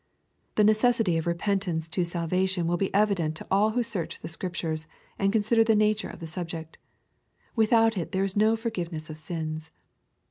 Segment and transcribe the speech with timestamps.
[0.55, 4.87] The necessity of repentance to salvation will be evident to all vrho search the Scriptures,
[5.19, 6.79] and consider the nature of the subject.—
[7.55, 9.69] Without it there is no forgiveness of sins.